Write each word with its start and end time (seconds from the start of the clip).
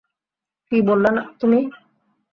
কি 0.71 0.77
বললা 0.81 1.09
তুমি? 1.39 1.59